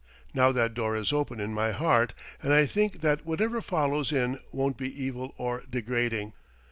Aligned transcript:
Now 0.33 0.51
that 0.51 0.73
door 0.73 0.95
is 0.95 1.13
open 1.13 1.39
in 1.39 1.53
my 1.53 1.69
heart, 1.73 2.13
and 2.41 2.51
I 2.51 2.65
think 2.65 3.01
that 3.01 3.23
whatever 3.23 3.61
follows 3.61 4.11
in 4.11 4.39
won't 4.51 4.75
be 4.75 4.87
evil 4.99 5.35
or 5.37 5.61
degrading.... 5.69 6.33